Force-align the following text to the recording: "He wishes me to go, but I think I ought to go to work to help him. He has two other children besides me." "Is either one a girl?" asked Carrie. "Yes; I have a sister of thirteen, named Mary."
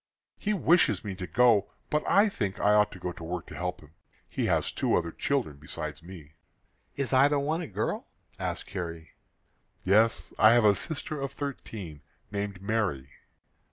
"He 0.39 0.51
wishes 0.51 1.03
me 1.03 1.13
to 1.13 1.27
go, 1.27 1.73
but 1.91 2.03
I 2.09 2.27
think 2.27 2.59
I 2.59 2.73
ought 2.73 2.91
to 2.93 2.97
go 2.99 3.11
to 3.11 3.23
work 3.23 3.45
to 3.45 3.55
help 3.55 3.81
him. 3.81 3.93
He 4.27 4.47
has 4.47 4.71
two 4.71 4.95
other 4.95 5.11
children 5.11 5.57
besides 5.57 6.01
me." 6.01 6.31
"Is 6.95 7.13
either 7.13 7.37
one 7.37 7.61
a 7.61 7.67
girl?" 7.67 8.07
asked 8.39 8.65
Carrie. 8.65 9.11
"Yes; 9.83 10.33
I 10.39 10.53
have 10.53 10.65
a 10.65 10.73
sister 10.73 11.21
of 11.21 11.33
thirteen, 11.33 12.01
named 12.31 12.63
Mary." 12.63 13.11